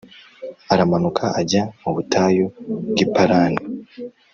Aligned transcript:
aramanuka 0.73 1.25
ajya 1.39 1.63
mu 1.81 1.89
butayu 1.95 2.45
bw’i 2.91 3.05
Parani. 3.13 3.61